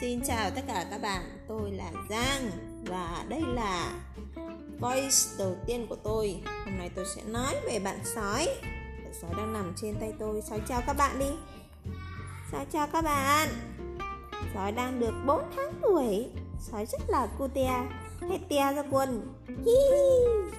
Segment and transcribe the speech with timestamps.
[0.00, 2.50] Xin chào tất cả các bạn, tôi là Giang
[2.86, 3.92] và đây là
[4.80, 6.40] voice đầu tiên của tôi.
[6.64, 8.46] Hôm nay tôi sẽ nói về bạn sói.
[9.04, 10.42] Bạn sói đang nằm trên tay tôi.
[10.42, 11.30] Sói chào các bạn đi.
[12.52, 13.48] Sói chào các bạn.
[14.54, 16.26] Sói đang được 4 tháng tuổi.
[16.60, 17.70] Sói rất là cute.
[18.20, 19.34] Hết tia ra quần.
[19.48, 20.49] Hi.